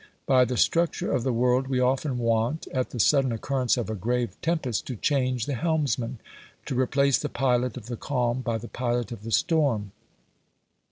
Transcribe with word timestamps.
By 0.25 0.45
the 0.45 0.57
structure 0.57 1.11
of 1.11 1.21
the 1.21 1.31
world 1.31 1.67
we 1.67 1.79
often 1.79 2.17
want, 2.17 2.65
at 2.73 2.89
the 2.89 2.99
sudden 2.99 3.31
occurrence 3.31 3.77
of 3.77 3.87
a 3.87 3.93
grave 3.93 4.35
tempest, 4.41 4.87
to 4.87 4.95
change 4.95 5.45
the 5.45 5.53
helmsman 5.53 6.17
to 6.65 6.73
replace 6.73 7.19
the 7.19 7.29
pilot 7.29 7.77
of 7.77 7.85
the 7.85 7.97
calm 7.97 8.41
by 8.41 8.57
the 8.57 8.67
pilot 8.67 9.11
of 9.11 9.21
the 9.21 9.29
storm. 9.31 9.91